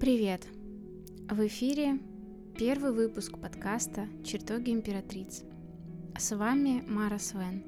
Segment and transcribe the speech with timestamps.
[0.00, 0.46] Привет!
[1.28, 1.98] В эфире
[2.56, 5.42] первый выпуск подкаста «Чертоги императриц».
[6.18, 7.62] С вами Мара Свен,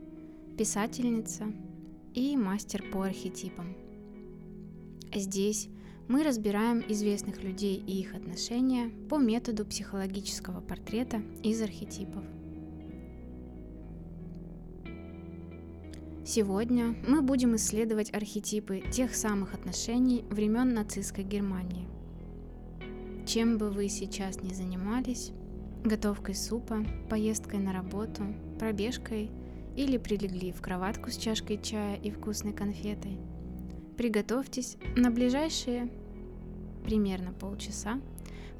[0.56, 1.52] писательница
[2.14, 3.76] и мастер по архетипам.
[5.14, 5.68] Здесь
[6.08, 12.24] мы разбираем известных людей и их отношения по методу психологического портрета из архетипов.
[16.24, 21.92] Сегодня мы будем исследовать архетипы тех самых отношений времен нацистской Германии.
[23.32, 25.32] Чем бы вы сейчас ни занимались,
[25.84, 28.24] готовкой супа, поездкой на работу,
[28.58, 29.30] пробежкой
[29.74, 33.16] или прилегли в кроватку с чашкой чая и вкусной конфетой,
[33.96, 35.90] приготовьтесь на ближайшие
[36.84, 38.02] примерно полчаса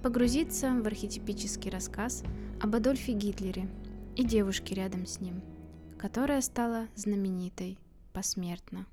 [0.02, 2.24] погрузиться в архетипический рассказ
[2.58, 3.68] об Адольфе Гитлере
[4.16, 5.42] и девушке рядом с ним,
[5.98, 7.78] которая стала знаменитой
[8.14, 8.86] посмертно.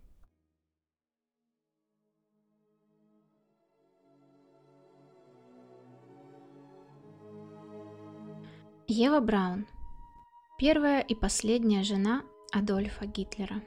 [8.92, 9.68] Ева Браун.
[10.58, 13.62] Первая и последняя жена Адольфа Гитлера.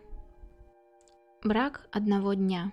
[1.44, 2.72] Брак одного дня.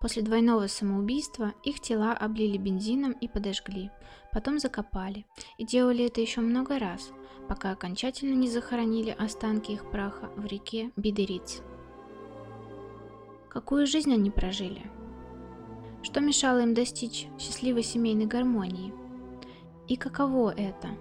[0.00, 3.92] После двойного самоубийства их тела облили бензином и подожгли,
[4.32, 5.24] потом закопали.
[5.56, 7.12] И делали это еще много раз,
[7.48, 11.62] пока окончательно не захоронили останки их праха в реке Бидериц.
[13.48, 14.82] Какую жизнь они прожили?
[16.02, 18.92] Что мешало им достичь счастливой семейной гармонии?
[19.86, 20.88] И каково это–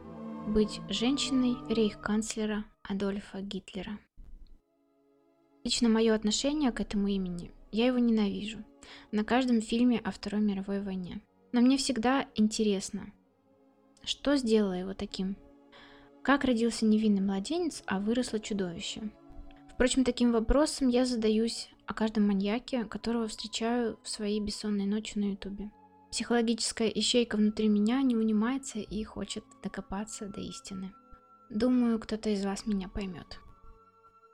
[0.48, 3.98] быть женщиной рейхканцлера Адольфа Гитлера.
[5.64, 8.64] Лично мое отношение к этому имени, я его ненавижу.
[9.12, 11.22] На каждом фильме о Второй мировой войне.
[11.54, 13.14] Но мне всегда интересно,
[14.04, 15.38] что сделало его таким?
[16.22, 19.10] Как родился невинный младенец, а выросло чудовище?
[19.74, 25.32] Впрочем, таким вопросом я задаюсь о каждом маньяке, которого встречаю в свои бессонные ночи на
[25.32, 25.72] ютубе.
[26.14, 30.94] Психологическая ищейка внутри меня не унимается и хочет докопаться до истины.
[31.50, 33.40] Думаю, кто-то из вас меня поймет.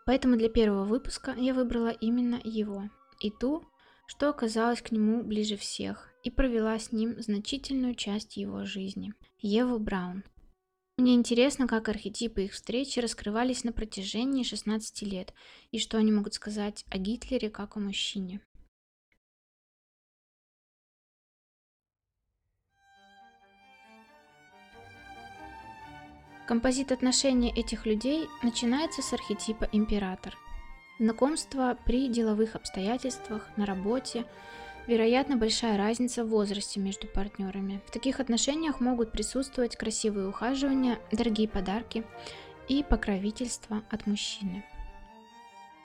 [0.05, 2.89] Поэтому для первого выпуска я выбрала именно его
[3.21, 3.63] и ту,
[4.07, 9.79] что оказалась к нему ближе всех и провела с ним значительную часть его жизни– Еву
[9.79, 10.25] Браун.
[10.97, 15.33] Мне интересно, как архетипы их встречи раскрывались на протяжении 16 лет
[15.71, 18.41] и что они могут сказать о Гитлере как о мужчине.
[26.49, 30.35] Композит отношений этих людей начинается с архетипа император.
[30.97, 34.25] Знакомство при деловых обстоятельствах, на работе,
[34.87, 37.81] вероятно, большая разница в возрасте между партнерами.
[37.85, 42.03] В таких отношениях могут присутствовать красивые ухаживания, дорогие подарки
[42.67, 44.65] и покровительство от мужчины.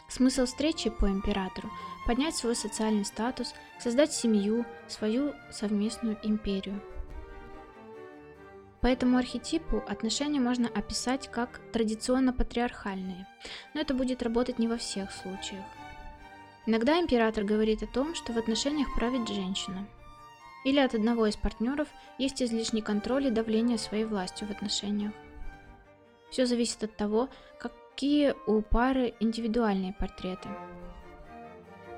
[0.08, 1.70] Смысл встречи по императору–
[2.06, 6.81] поднять свой социальный статус, создать семью, свою совместную империю–
[8.84, 13.26] по этому архетипу отношения можно описать как традиционно патриархальные,
[13.72, 15.64] но это будет работать не во всех случаях.
[16.66, 19.88] Иногда император говорит о том, что в отношениях правит женщина.
[20.66, 25.14] Или от одного из партнеров есть излишний контроль и давление своей властью в отношениях.
[26.30, 30.50] Все зависит от того, какие у пары индивидуальные портреты.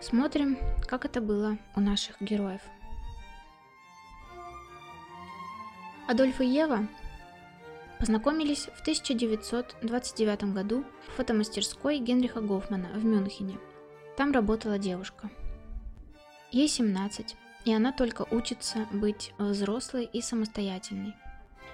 [0.00, 2.60] Смотрим, как это было у наших героев.
[6.08, 6.86] Адольф и Ева
[7.98, 13.58] познакомились в 1929 году в фотомастерской Генриха Гофмана в Мюнхене.
[14.16, 15.28] Там работала девушка.
[16.52, 17.34] Ей 17,
[17.64, 21.14] и она только учится быть взрослой и самостоятельной.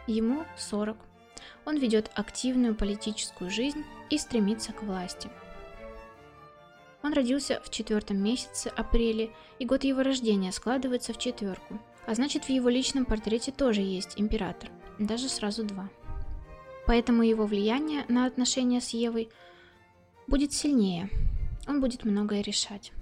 [0.06, 0.97] Ему 40.
[1.66, 5.28] Он ведет активную политическую жизнь и стремится к власти.
[7.03, 9.28] Он родился в четвертом месяце апреля,
[9.59, 14.14] и год его рождения складывается в четверку– а значит в его личном портрете тоже есть
[14.20, 15.88] император, даже сразу два.
[16.86, 19.28] Поэтому его влияние на отношения с Евой
[20.26, 21.08] будет сильнее,
[21.66, 22.92] он будет многое решать.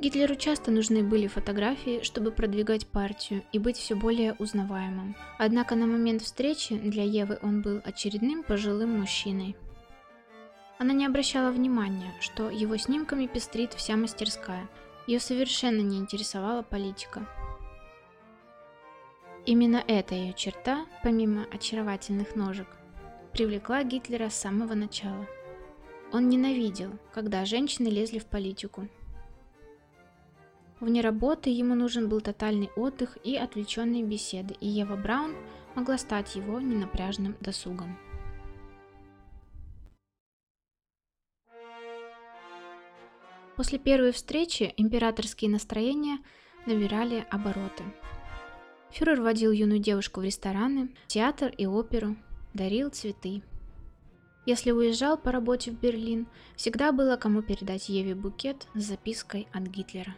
[0.00, 5.14] Гитлеру часто нужны были фотографии, чтобы продвигать партию и быть все более узнаваемым.
[5.36, 9.56] Однако на момент встречи для Евы он был очередным пожилым мужчиной.
[10.78, 14.70] Она не обращала внимания, что его снимками пестрит вся мастерская,
[15.10, 17.26] ее совершенно не интересовала политика.
[19.44, 22.68] Именно эта ее черта, помимо очаровательных ножек,
[23.32, 25.26] привлекла Гитлера с самого начала.
[26.12, 28.86] Он ненавидел, когда женщины лезли в политику.
[30.78, 35.34] Вне работы ему нужен был тотальный отдых и отвлеченные беседы, и Ева Браун
[35.74, 37.98] могла стать его ненапряжным досугом.
[43.60, 46.20] После первой встречи императорские настроения
[46.64, 47.84] набирали обороты.
[48.90, 52.16] Фюрер водил юную девушку в рестораны, театр и оперу,
[52.54, 53.42] дарил цветы.
[54.46, 56.26] Если уезжал по работе в Берлин,
[56.56, 60.16] всегда было кому передать Еве букет с запиской от Гитлера.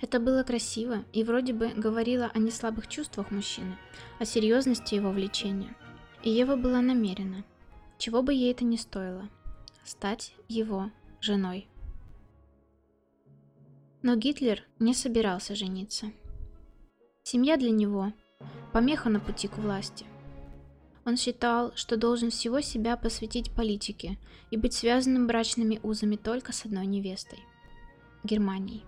[0.00, 3.76] Это было красиво и вроде бы говорило о неслабых чувствах мужчины,
[4.20, 5.74] о серьезности его влечения.
[6.22, 7.42] И Ева была намерена,
[7.98, 9.28] чего бы ей это ни стоило,
[9.82, 11.66] стать его женой.
[14.02, 16.12] Но Гитлер не собирался жениться.
[17.22, 18.12] Семья для него–
[18.72, 20.04] помеха на пути к власти.
[21.04, 24.18] Он считал, что должен всего себя посвятить политике
[24.50, 27.38] и быть связанным брачными узами только с одной невестой–
[28.24, 28.84] Германией.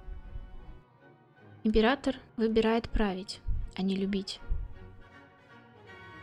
[1.63, 3.41] Император выбирает править,
[3.77, 4.41] а не любить.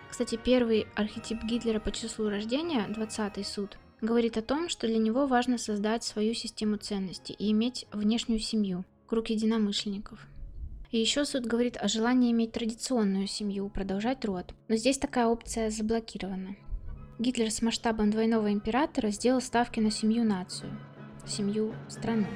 [0.09, 5.27] Кстати, первый архетип Гитлера по числу рождения, 20-й суд, говорит о том, что для него
[5.27, 10.27] важно создать свою систему ценностей и иметь внешнюю семью, круг единомышленников.
[10.91, 14.53] И еще суд говорит о желании иметь традиционную семью, продолжать род.
[14.67, 16.57] Но здесь такая опция заблокирована.
[17.17, 20.71] Гитлер с масштабом двойного императора сделал ставки на семью-нацию,
[21.25, 22.27] семью-страну.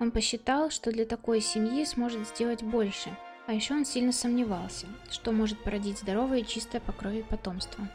[0.00, 3.16] Он посчитал, что для такой семьи сможет сделать больше,
[3.46, 7.88] а еще он сильно сомневался, что может породить здоровое и чистое по крови потомство.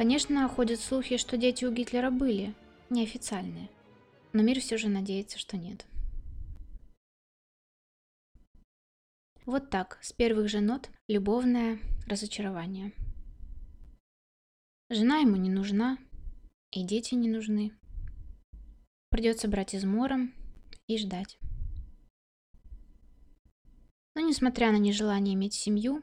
[0.00, 2.54] Конечно, ходят слухи, что дети у Гитлера были,
[2.88, 3.68] неофициальные,
[4.32, 5.84] но мир все же надеется, что нет.
[9.44, 12.94] Вот так, с первых же нот, любовное разочарование.
[14.88, 15.98] Жена ему не нужна,
[16.70, 17.70] и дети не нужны.
[19.10, 20.32] Придется брать измором
[20.86, 21.38] и ждать.
[24.14, 26.02] Но несмотря на нежелание иметь семью,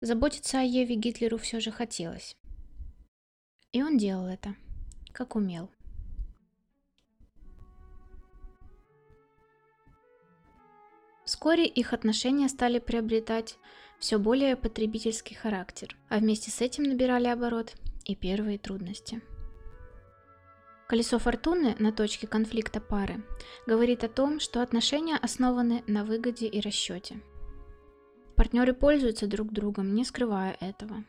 [0.00, 2.34] заботиться о Еве Гитлеру все же хотелось.
[3.74, 4.54] И он делал это,
[5.12, 5.68] как умел.
[11.24, 13.58] Вскоре их отношения стали приобретать
[13.98, 17.74] все более потребительский характер, а вместе с этим набирали оборот
[18.04, 19.20] и первые трудности.
[20.86, 23.24] Колесо фортуны на точке конфликта пары
[23.66, 27.20] говорит о том, что отношения основаны на выгоде и расчете.
[28.36, 31.02] Партнеры пользуются друг другом, не скрывая этого.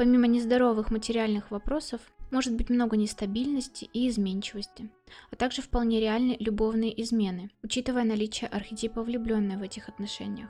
[0.00, 2.00] Помимо нездоровых материальных вопросов,
[2.30, 4.88] может быть много нестабильности и изменчивости,
[5.30, 10.48] а также вполне реальны любовные измены, учитывая наличие архетипа влюбленной в этих отношениях.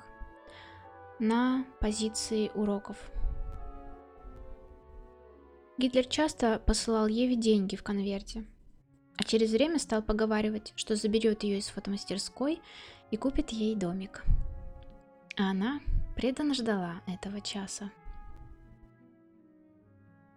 [1.19, 2.97] На позиции уроков.
[5.79, 8.45] Гитлер часто посылал Еве деньги в конверте,
[9.17, 12.63] а через время стал поговаривать, что заберет ее из фотомастерской
[13.11, 14.23] и купит ей домик.
[15.37, 15.81] А она
[16.15, 17.91] преданно ждала этого часа.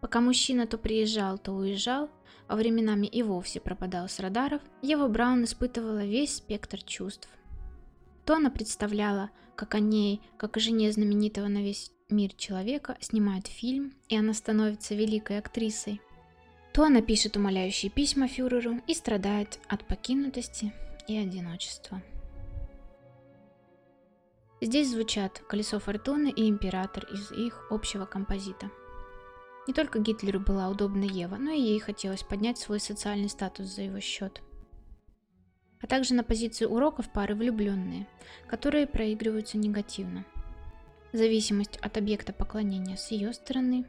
[0.03, 2.09] Пока мужчина то приезжал, то уезжал,
[2.49, 7.29] а временами и вовсе пропадал с радаров, Ева Браун испытывала весь спектр чувств.
[8.25, 13.47] То она представляла, как о ней, как о жене знаменитого на весь мир человека, снимают
[13.47, 16.01] фильм, и она становится великой актрисой.
[16.73, 20.73] То она пишет умоляющие письма фюреру и страдает от покинутости
[21.07, 22.03] и одиночества.
[24.59, 28.69] Здесь звучат «Колесо фортуны» и «Император» из их общего композита–
[29.67, 33.83] не только Гитлеру была удобна Ева, но и ей хотелось поднять свой социальный статус за
[33.83, 34.41] его счет.
[35.81, 38.07] А также на позицию уроков пары влюбленные,
[38.47, 40.25] которые проигрываются негативно.
[41.13, 43.85] Зависимость от объекта поклонения с ее стороны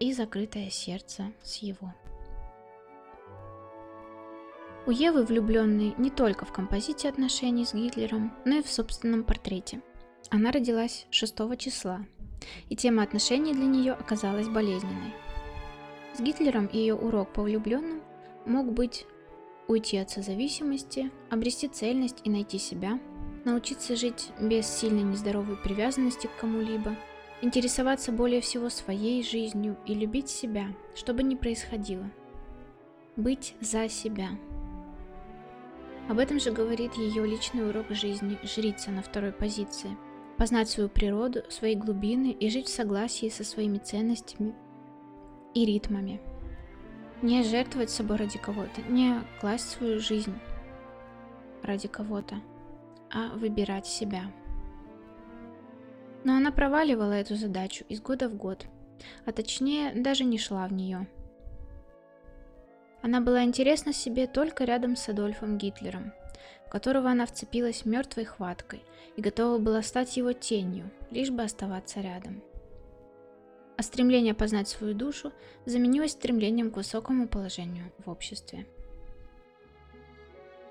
[0.00, 1.94] и закрытое сердце с его.
[4.86, 9.82] У Евы влюбленный не только в композиции отношений с Гитлером, но и в собственном портрете.
[10.30, 12.06] Она родилась 6 числа
[12.68, 15.14] и тема отношений для нее оказалась болезненной.
[16.14, 18.00] С Гитлером ее урок по влюбленным
[18.44, 19.06] мог быть
[19.68, 22.98] уйти от созависимости, обрести цельность и найти себя,
[23.44, 26.96] научиться жить без сильной нездоровой привязанности к кому-либо,
[27.40, 32.10] интересоваться более всего своей жизнью и любить себя, что бы ни происходило.
[33.16, 34.30] Быть за себя.
[36.08, 39.96] Об этом же говорит ее личный урок жизни «Жрица» на второй позиции–
[40.38, 44.54] познать свою природу, свои глубины и жить в согласии со своими ценностями
[45.52, 46.20] и ритмами.
[47.20, 50.34] Не жертвовать собой ради кого-то, не класть свою жизнь
[51.64, 52.36] ради кого-то,
[53.10, 54.22] а выбирать себя.
[56.22, 58.66] Но она проваливала эту задачу из года в год,
[59.26, 61.08] а точнее даже не шла в нее.
[63.02, 66.12] Она была интересна себе только рядом с Адольфом Гитлером–
[66.66, 68.82] в которого она вцепилась мертвой хваткой
[69.16, 72.42] и готова была стать его тенью, лишь бы оставаться рядом.
[73.76, 75.32] А стремление познать свою душу
[75.64, 78.66] заменилось стремлением к высокому положению в обществе.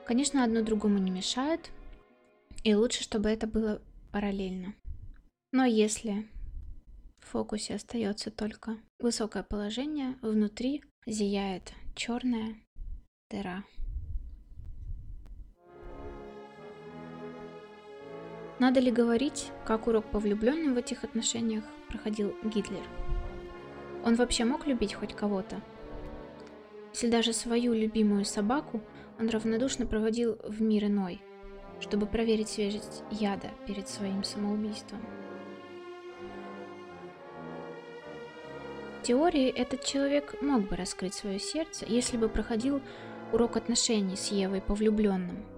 [0.06, 1.70] Конечно, одно другому не мешает,
[2.64, 3.82] и лучше, чтобы это было
[4.12, 4.76] параллельно.
[5.52, 6.28] Но если
[7.20, 12.56] в фокусе остается только высокое положение, внутри зияет черная
[13.30, 13.64] дыра.
[18.60, 22.84] Надо ли говорить, как урок по влюбленным в этих отношениях проходил Гитлер?
[24.04, 25.62] Он вообще мог любить хоть кого-то?
[26.92, 28.82] Если даже свою любимую собаку
[29.20, 31.22] он равнодушно проводил в мир иной,
[31.80, 35.06] чтобы проверить свежесть яда перед своим самоубийством.
[39.00, 42.82] В теории этот человек мог бы раскрыть свое сердце, если бы проходил
[43.32, 45.46] урок отношений с Евой по влюбленным–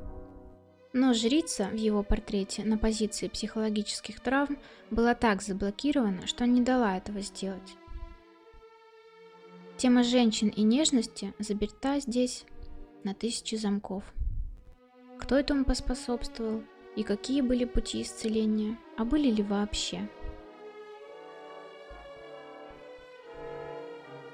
[0.94, 4.58] но жрица в его портрете на позиции психологических травм
[4.90, 7.76] была так заблокирована, что не дала этого сделать.
[9.78, 12.44] Тема женщин и нежности заперта здесь
[13.04, 14.04] на тысячи замков.
[15.20, 16.64] Кто этому поспособствовал
[16.96, 20.10] и какие были пути исцеления, а были ли вообще?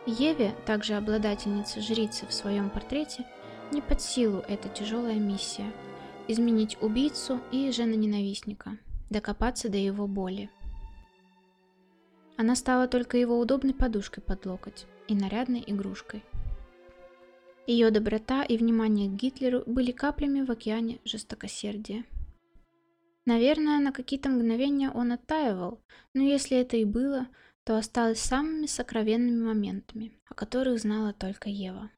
[0.08, 3.26] Еве, также обладательница жрицы в своем портрете,
[3.72, 5.72] не под силу эта тяжелая миссия–
[6.28, 8.78] изменить убийцу и жена-ненавистника,
[9.10, 10.50] докопаться до его боли.
[12.38, 16.24] Она стала только его удобной подушкой под локоть и нарядной игрушкой.
[17.68, 22.04] Ее доброта и внимание к Гитлеру были каплями в океане жестокосердия.
[23.26, 25.82] Наверное, на какие-то мгновения он оттаивал,
[26.14, 27.28] но если это и было,
[27.64, 31.90] то осталось самыми сокровенными моментами, о которых знала только Ева.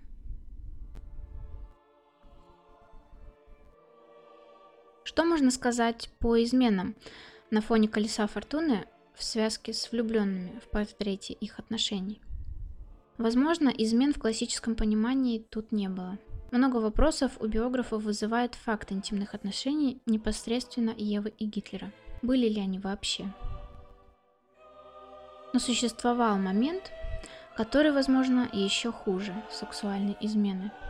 [5.18, 6.94] Что можно сказать по изменам
[7.50, 12.22] на фоне колеса фортуны в связке с влюбленными в портрете их отношений?
[13.18, 16.20] Возможно, измен в классическом понимании тут не было.
[16.52, 21.92] Много вопросов у биографов вызывает факт интимных отношений непосредственно Евы и Гитлера.
[22.22, 23.26] Были ли они вообще?
[25.52, 26.92] Но существовал момент,
[27.56, 30.72] который, возможно, еще хуже сексуальной измены–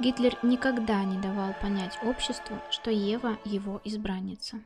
[0.00, 4.60] Гитлер никогда не давал понять обществу, что Ева его избранница.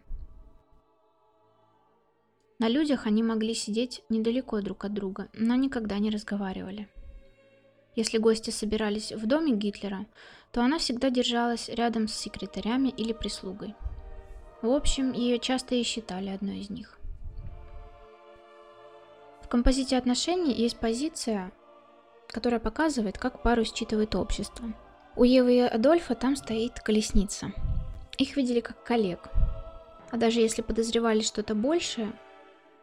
[2.58, 6.86] На людях они могли сидеть недалеко друг от друга, но никогда не разговаривали.
[7.96, 10.04] Если гости собирались в доме Гитлера,
[10.52, 13.74] то она всегда держалась рядом с секретарями или прислугой.
[14.60, 16.98] В общем, ее часто и считали одной из них.
[19.40, 21.52] В композите отношений есть позиция,
[22.28, 24.74] которая показывает, как пару считывает общество–
[25.14, 27.52] у Евы и Адольфа там стоит колесница.
[28.16, 29.28] Их видели как коллег.
[30.10, 32.12] А даже если подозревали что-то большее,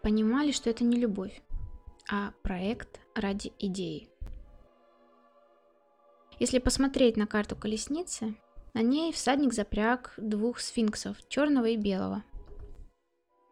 [0.01, 1.41] понимали, что это не любовь,
[2.09, 4.09] а проект ради идеи.
[6.39, 8.35] Если посмотреть на карту колесницы,
[8.73, 12.23] на ней всадник запряг двух сфинксов, черного и белого.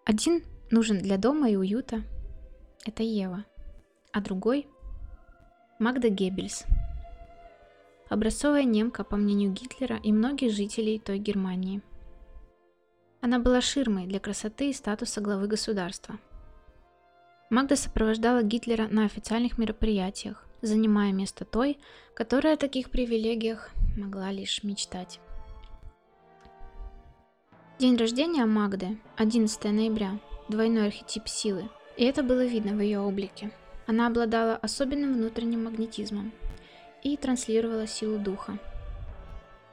[0.06, 2.04] Один нужен для дома и уюта,
[2.86, 3.44] это Ева,
[4.14, 4.68] а другой–
[5.80, 6.66] Магда Геббельс–
[8.10, 11.82] образцовая немка, по мнению Гитлера и многих жителей той Германии.
[13.22, 16.20] Она была ширмой для красоты и статуса главы государства.
[17.50, 21.78] Магда сопровождала Гитлера на официальных мероприятиях, занимая место той,
[22.14, 25.20] которая о таких привилегиях могла лишь мечтать.
[27.80, 33.52] День рождения Магды, 11 ноября, двойной архетип силы, и это было видно в ее облике.
[33.86, 36.32] Она обладала особенным внутренним магнетизмом,
[37.04, 38.60] и транслировала силу духа.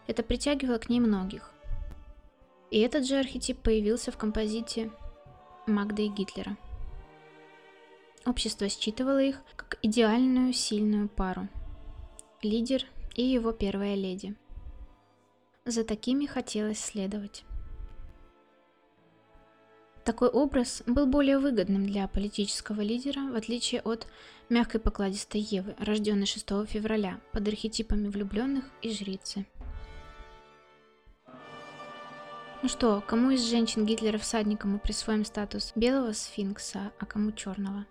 [0.07, 1.51] Это притягивало к ней многих.
[2.71, 4.91] И этот же архетип появился в композите
[5.67, 6.57] Магды и Гитлера.
[8.27, 11.49] Общество считывало их как идеальную сильную пару.
[12.43, 14.35] Лидер и его первая леди.
[15.65, 17.45] За такими хотелось следовать.
[20.05, 24.07] Такой образ был более выгодным для политического лидера, в отличие от
[24.51, 29.47] мягкой покладистой Евы, рожденной 6 февраля, под архетипами влюбленных и жрицы.
[32.63, 37.87] Ну что, кому из женщин Гитлера всадником мы присвоим статус белого сфинкса, а кому черного?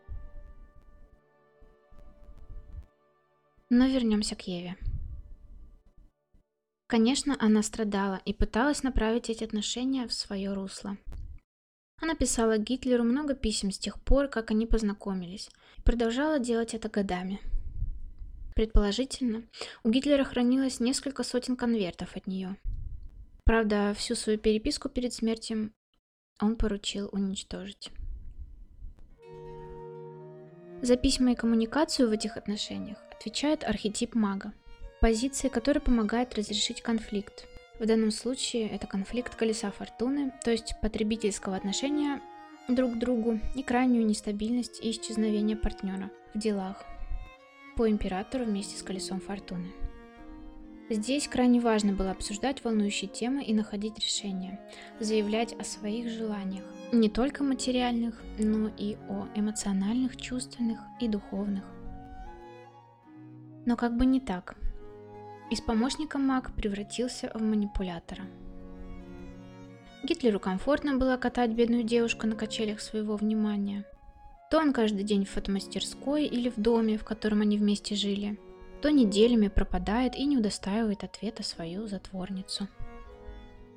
[3.72, 4.78] Но вернемся к Еве.
[6.86, 10.96] Конечно, она страдала и пыталась направить эти отношения в свое русло–
[12.04, 16.90] она писала Гитлеру много писем с тех пор, как они познакомились, и продолжала делать это
[16.90, 17.40] годами.
[18.56, 19.44] Предположительно,
[19.84, 22.58] у Гитлера хранилось несколько сотен конвертов от нее.
[23.46, 25.72] Правда, всю свою переписку перед смертью
[26.40, 27.90] он поручил уничтожить.
[30.82, 34.54] За письма и коммуникацию в этих отношениях отвечает архетип мага.
[35.00, 37.46] позиции, которая помогает разрешить конфликт.
[37.80, 42.22] В данном случае это конфликт колеса фортуны, то есть потребительского отношения
[42.68, 46.86] друг к другу и крайнюю нестабильность и исчезновение партнера в делах
[47.76, 49.72] по императору вместе с колесом фортуны.
[50.90, 54.60] Здесь крайне важно было обсуждать волнующие темы и находить решения,
[55.00, 61.64] заявлять о своих желаниях, не только материальных, но и о эмоциональных, чувственных и духовных.
[63.66, 64.56] Но как бы не так.
[65.54, 68.24] Из помощника маг превратился в манипулятора.
[70.04, 73.86] Гитлеру комфортно было катать бедную девушку на качелях своего внимания.
[74.50, 78.40] То он каждый день в фотомастерской или в доме, в котором они вместе жили,
[78.82, 82.68] то неделями пропадает и не удостаивает ответа свою затворницу.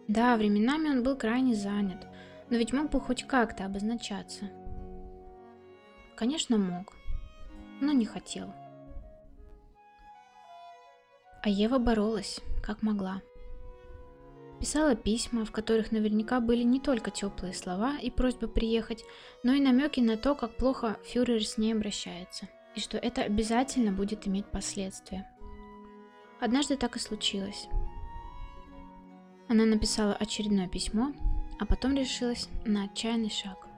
[0.09, 2.07] Да, временами он был крайне занят,
[2.49, 4.49] но ведь мог бы хоть как-то обозначаться.
[6.15, 6.95] Конечно, мог,
[7.83, 8.55] но не хотел.
[11.47, 13.23] А Ева боролась, как могла.
[14.59, 19.05] Писала письма, в которых наверняка были не только теплые слова и просьбы приехать,
[19.45, 23.93] но и намеки на то, как плохо фюрер с ней обращается, и что это обязательно
[23.93, 25.31] будет иметь последствия.
[26.41, 27.69] Однажды так и случилось.
[29.47, 31.13] Она написала очередное письмо,
[31.61, 33.69] а потом решилась на отчаянный шаг.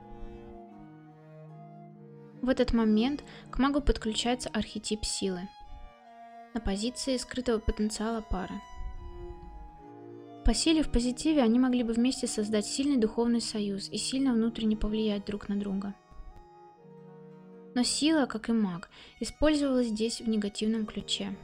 [2.40, 5.50] В этот момент к магу подключается архетип силы–
[6.54, 8.54] на позиции скрытого потенциала пары.
[10.44, 14.76] По силе в позитиве они могли бы вместе создать сильный духовный союз и сильно внутренне
[14.76, 15.94] повлиять друг на друга.
[17.74, 18.88] Но сила, как и маг,
[19.20, 21.36] использовалась здесь в негативном ключе.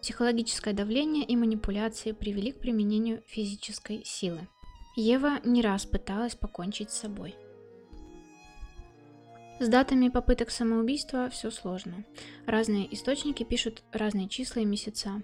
[0.00, 4.46] Психологическое давление и манипуляции привели к применению физической силы.
[4.96, 7.34] Ева не раз пыталась покончить с собой.
[9.60, 12.06] С датами попыток самоубийства все сложно.
[12.46, 15.22] Разные источники пишут разные числа и месяца.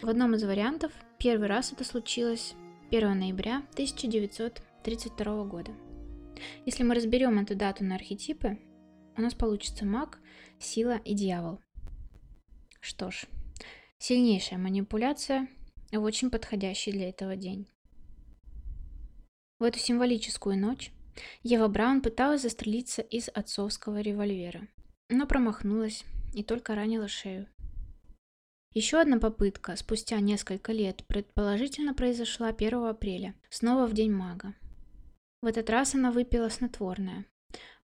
[0.00, 2.54] В одном из вариантов первый раз это случилось
[2.92, 5.72] 1 ноября 1932 года.
[6.64, 8.56] Если мы разберем эту дату на архетипы,
[9.16, 10.20] у нас получится маг,
[10.60, 11.58] сила и дьявол.
[12.78, 13.24] Что ж,
[13.98, 15.48] сильнейшая манипуляция
[15.90, 17.66] в очень подходящий для этого день.
[19.58, 20.92] В эту символическую ночь
[21.42, 24.68] Ева Браун пыталась застрелиться из отцовского револьвера,
[25.08, 27.46] но промахнулась и только ранила шею.
[28.72, 34.54] Еще одна попытка спустя несколько лет предположительно произошла 1 апреля, снова в День мага.
[35.40, 37.24] В этот раз она выпила снотворное.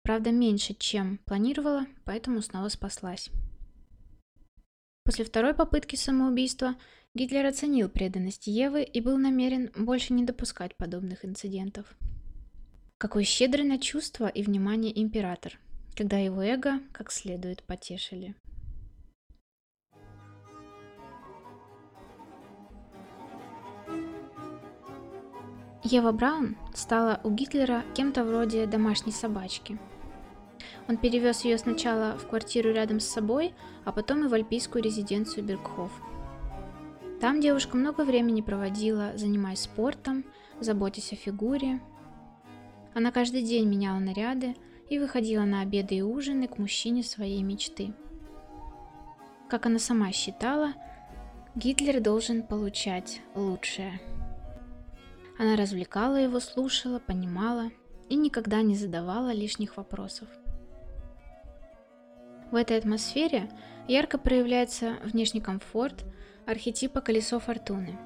[0.03, 3.29] Правда, меньше, чем планировала, поэтому снова спаслась.
[5.05, 6.75] После второй попытки самоубийства
[7.13, 11.85] Гитлер оценил преданность Евы и был намерен больше не допускать подобных инцидентов.
[13.01, 15.57] Какой щедрый на чувства и внимание император,
[15.95, 18.35] когда его эго как следует потешили.
[25.83, 29.79] Ева Браун стала у Гитлера кем-то вроде домашней собачки.
[30.87, 35.43] Он перевез ее сначала в квартиру рядом с собой, а потом и в альпийскую резиденцию
[35.43, 35.91] Бергхоф.
[37.19, 40.23] Там девушка много времени проводила, занимаясь спортом,
[40.59, 41.79] заботясь о фигуре,
[42.93, 44.55] она каждый день меняла наряды
[44.89, 47.93] и выходила на обеды и ужины к мужчине своей мечты.
[49.49, 50.73] Как она сама считала,
[51.55, 53.99] Гитлер должен получать лучшее.
[55.37, 57.71] Она развлекала его, слушала, понимала
[58.09, 60.27] и никогда не задавала лишних вопросов.
[62.51, 63.49] В этой атмосфере
[63.87, 66.03] ярко проявляется внешний комфорт
[66.45, 67.97] архетипа колесо фортуны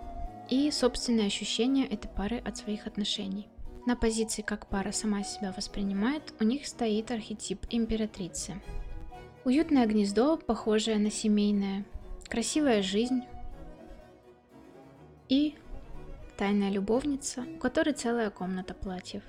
[0.49, 3.47] и собственное ощущение этой пары от своих отношений.
[3.85, 8.59] На позиции, как пара сама себя воспринимает, у них стоит архетип императрицы.
[9.43, 11.85] Уютное гнездо, похожее на семейное,
[12.27, 13.21] красивая жизнь
[15.29, 15.55] и
[16.35, 19.21] тайная любовница, у которой целая комната платьев.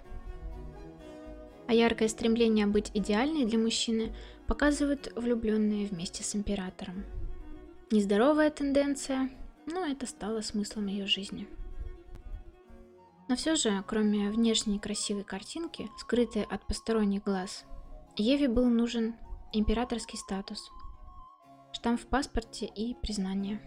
[1.66, 4.14] А яркое стремление быть идеальной для мужчины
[4.46, 7.04] показывают влюбленные вместе с императором.
[7.90, 9.28] Нездоровая тенденция,
[9.66, 11.46] но это стало смыслом ее жизни.
[13.28, 17.64] Но все же, кроме внешней красивой картинки, скрытой от посторонних глаз,
[18.16, 19.14] Еве был нужен
[19.52, 20.70] императорский статус,
[21.72, 23.60] штамп в паспорте и признание.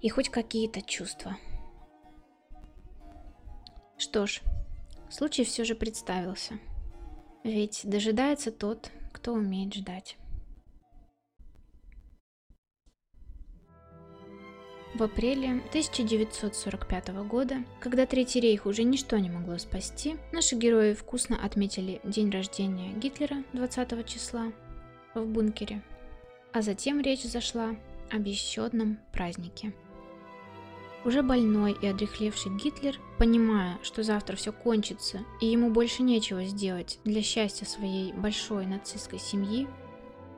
[0.00, 1.36] И хоть какие-то чувства.
[3.96, 4.42] Что ж,
[5.10, 6.58] случай все же представился.
[7.44, 10.16] Ведь дожидается тот, кто умеет ждать.
[14.94, 21.38] В апреле 1945 года, когда Третий рейх уже ничто не могло спасти, наши герои вкусно
[21.42, 24.50] отметили день рождения Гитлера 20 числа
[25.14, 25.82] в бункере.
[26.52, 27.76] А затем речь зашла
[28.10, 29.72] о бесчетном празднике.
[31.04, 36.98] Уже больной и одрехлевший Гитлер, понимая, что завтра все кончится и ему больше нечего сделать
[37.04, 39.68] для счастья своей большой нацистской семьи,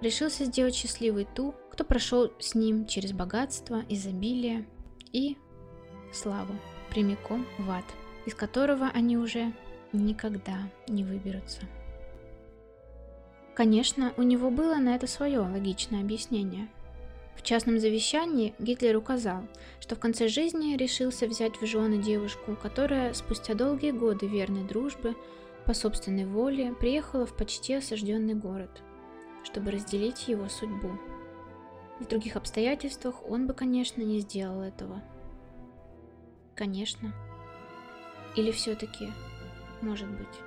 [0.00, 4.66] решился сделать счастливой ту, кто прошел с ним через богатство, изобилие
[5.12, 5.36] и
[6.12, 6.54] славу
[6.90, 7.84] прямиком в ад,
[8.26, 9.52] из которого они уже
[9.92, 11.62] никогда не выберутся.
[13.54, 16.68] Конечно, у него было на это свое логичное объяснение.
[17.36, 19.42] В частном завещании Гитлер указал,
[19.80, 25.16] что в конце жизни решился взять в жены девушку, которая спустя долгие годы верной дружбы
[25.64, 28.82] по собственной воле приехала в почти осажденный город,
[29.44, 30.98] чтобы разделить его судьбу.
[31.98, 35.02] В других обстоятельствах он бы, конечно, не сделал этого.
[36.54, 37.12] Конечно.
[38.36, 39.10] Или все-таки,
[39.82, 40.40] может быть.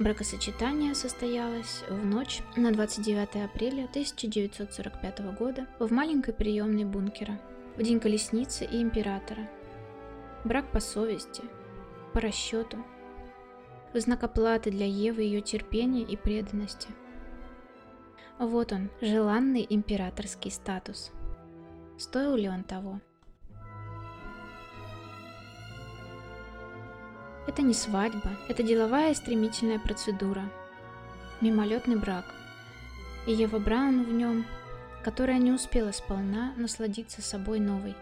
[0.00, 7.38] Бракосочетание состоялось в ночь на 29 апреля 1945 года в маленькой приемной бункера,
[7.76, 9.46] в день колесницы и императора.
[10.44, 11.42] Брак по совести,
[12.14, 12.78] по расчету,
[13.92, 16.88] в знак оплаты для Евы ее терпения и преданности.
[18.38, 21.12] Вот он, желанный императорский статус.
[21.98, 23.00] Стоил ли он того?
[27.46, 30.44] Это не свадьба, это деловая стремительная процедура.
[31.40, 32.24] Мимолетный брак.
[33.26, 34.46] И Ева Браун в нем,
[35.02, 37.94] которая не успела сполна насладиться собой новой.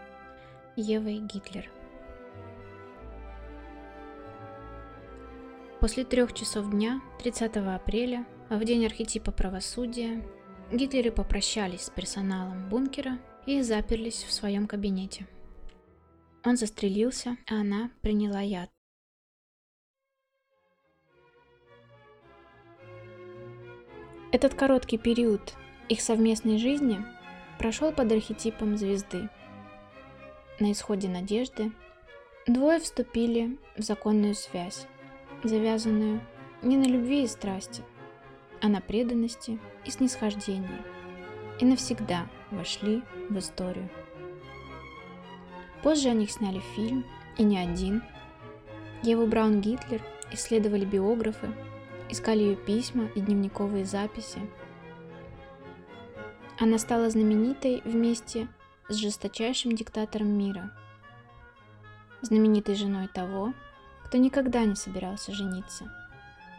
[0.75, 1.69] Евой Гитлер.
[5.79, 10.21] После трех часов дня, 30 апреля, в день архетипа правосудия,
[10.71, 15.25] Гитлеры попрощались с персоналом бункера и заперлись в своем кабинете.
[16.43, 18.69] Он застрелился, а она приняла яд.
[24.31, 25.55] Этот короткий период
[25.87, 27.03] их совместной жизни
[27.57, 29.27] прошел под архетипом звезды.
[30.59, 31.71] На исходе надежды
[32.45, 34.85] двое вступили в законную связь,
[35.43, 36.21] завязанную
[36.61, 37.83] не на любви и страсти,
[38.61, 40.81] а на преданности и снисхождении,
[41.59, 43.89] и навсегда вошли в историю.
[45.83, 47.05] Позже о них сняли фильм,
[47.37, 48.03] и не один.
[49.01, 50.01] Еву Браун Гитлер
[50.33, 51.47] исследовали биографы
[52.09, 54.41] искали ее письма и дневниковые записи.
[56.59, 58.49] Она стала знаменитой вместе
[58.89, 60.71] с жесточайшим диктатором мира,
[62.21, 63.53] знаменитой женой того,
[64.09, 65.87] кто никогда не собирался жениться,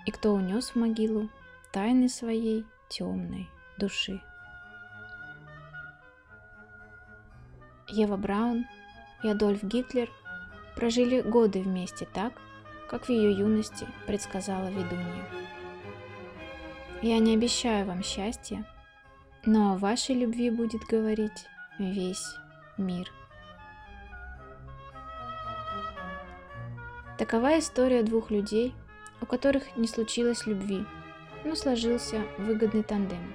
[0.06, 1.28] и кто унес в могилу
[1.72, 4.22] тайны своей темной души.
[7.88, 8.66] Ева Браун
[9.24, 10.08] и Адольф Гитлер
[10.76, 12.34] прожили годы вместе так,
[12.88, 15.26] как в ее юности предсказала ведунья.
[17.02, 18.64] Я не обещаю вам счастья,
[19.44, 21.46] но о вашей любви будет говорить
[21.80, 22.36] весь
[22.78, 23.10] мир.
[27.20, 28.74] Такова история двух людей,
[29.20, 30.87] у которых не случилось любви,
[31.44, 33.35] но сложился выгодный тандем.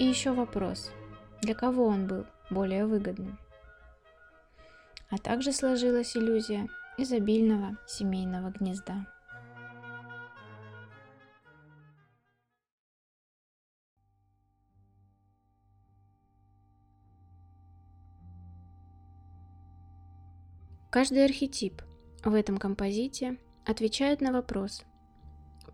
[0.00, 0.90] И еще вопрос,
[1.40, 3.38] для кого он был более выгодным?
[5.10, 9.06] А также сложилась иллюзия изобильного семейного гнезда.
[20.90, 21.80] Каждый архетип
[22.24, 24.82] в этом композите отвечает на вопрос,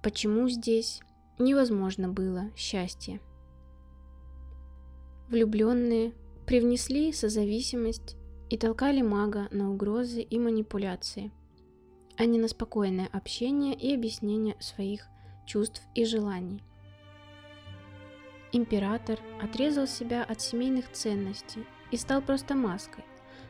[0.03, 1.01] почему здесь
[1.39, 3.21] невозможно было счастье.
[5.29, 6.13] Влюбленные
[6.47, 8.17] привнесли созависимость
[8.51, 11.33] и толкали мага на угрозы и манипуляции,
[12.17, 15.07] а не на спокойное общение и объяснение своих
[15.47, 16.63] чувств и желаний.
[18.53, 23.05] Император отрезал себя от семейных ценностей и стал просто маской,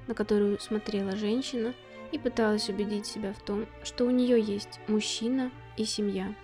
[0.06, 1.74] на которую смотрела женщина
[2.14, 6.34] и пыталась убедить себя в том, что у нее есть мужчина и семья.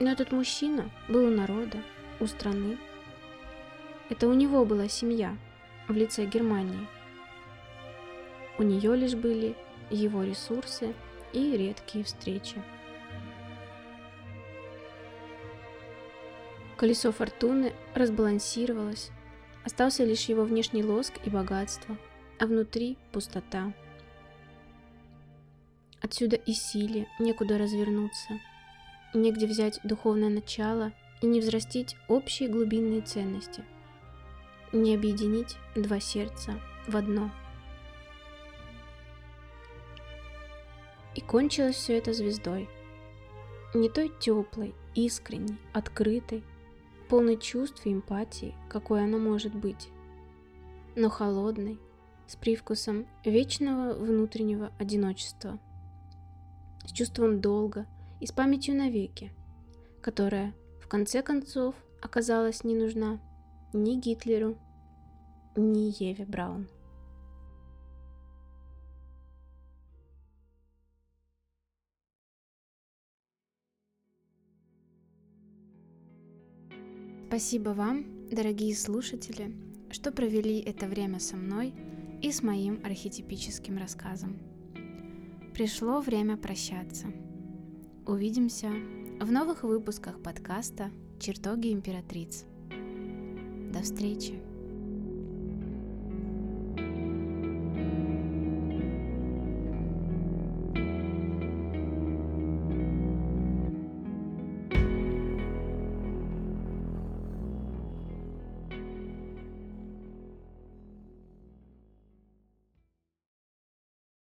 [0.00, 1.78] Но этот мужчина был у народа,
[2.20, 2.76] у страны.
[4.10, 5.36] Это у него была семья–
[5.88, 6.86] в лице Германии.
[8.58, 9.56] У нее лишь были
[9.90, 10.94] его ресурсы
[11.32, 12.62] и редкие встречи.
[16.76, 19.10] Колесо фортуны разбалансировалось,
[19.64, 21.96] остался лишь его внешний лоск и богатство,
[22.38, 23.72] а внутри пустота.
[26.02, 28.40] Отсюда и силе некуда развернуться,
[29.14, 33.64] негде взять духовное начало и не взрастить общие глубинные ценности–
[34.72, 37.30] не объединить два сердца в одно.
[41.14, 42.68] И кончилось все это звездой.
[43.74, 46.42] Не той теплой, искренней, открытой,
[47.08, 49.88] полной чувств и эмпатии, какой она может быть,
[50.94, 51.78] но холодной,
[52.26, 55.58] с привкусом вечного внутреннего одиночества,
[56.86, 57.86] с чувством долга
[58.20, 59.32] и с памятью навеки,
[60.00, 63.20] которая, в конце концов, оказалась не нужна
[63.72, 64.58] ни Гитлеру,
[65.56, 66.68] ни Еве Браун.
[77.28, 79.56] Спасибо вам, дорогие слушатели,
[79.90, 81.72] что провели это время со мной
[82.20, 84.51] и с моим архетипическим рассказом.
[85.54, 87.08] Пришло время прощаться.
[88.06, 88.70] Увидимся
[89.20, 92.46] в новых выпусках подкаста «Чертоги императриц».
[93.70, 94.51] До встречи!